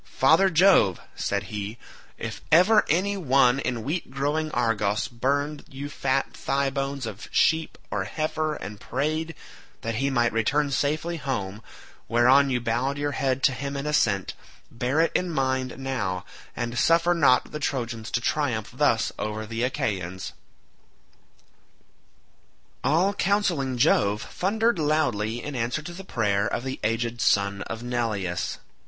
"Father 0.03 0.49
Jove," 0.49 0.99
said 1.15 1.43
he, 1.53 1.77
"if 2.17 2.41
ever 2.51 2.83
any 2.89 3.17
one 3.17 3.59
in 3.59 3.83
wheat 3.83 4.09
growing 4.09 4.49
Argos 4.49 5.07
burned 5.07 5.63
you 5.69 5.89
fat 5.89 6.33
thigh 6.33 6.71
bones 6.71 7.05
of 7.05 7.27
sheep 7.31 7.77
or 7.91 8.05
heifer 8.05 8.55
and 8.55 8.79
prayed 8.79 9.35
that 9.81 9.97
he 10.01 10.09
might 10.09 10.33
return 10.33 10.71
safely 10.71 11.17
home, 11.17 11.61
whereon 12.07 12.49
you 12.49 12.59
bowed 12.59 12.97
your 12.97 13.11
head 13.11 13.43
to 13.43 13.51
him 13.51 13.77
in 13.77 13.85
assent, 13.85 14.33
bear 14.71 15.01
it 15.01 15.11
in 15.13 15.29
mind 15.29 15.77
now, 15.77 16.25
and 16.55 16.79
suffer 16.79 17.13
not 17.13 17.51
the 17.51 17.59
Trojans 17.59 18.09
to 18.09 18.19
triumph 18.19 18.71
thus 18.73 19.11
over 19.19 19.45
the 19.45 19.61
Achaeans." 19.61 20.33
All 22.83 23.13
counselling 23.13 23.77
Jove 23.77 24.23
thundered 24.23 24.79
loudly 24.79 25.43
in 25.43 25.55
answer 25.55 25.83
to 25.83 25.93
the 25.93 26.03
prayer 26.03 26.47
of 26.47 26.63
the 26.63 26.79
aged 26.83 27.21
son 27.21 27.61
of 27.61 27.83
Neleus. 27.83 28.57